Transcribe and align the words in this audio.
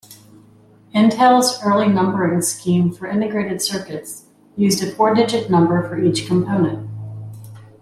Intel's 0.95 1.59
early 1.63 1.87
numbering 1.87 2.41
scheme 2.41 2.91
for 2.91 3.05
integrated 3.05 3.61
circuits 3.61 4.25
used 4.57 4.81
a 4.83 4.89
four-digit 4.91 5.47
number 5.51 5.87
for 5.87 6.01
each 6.03 6.25
component. 6.25 6.89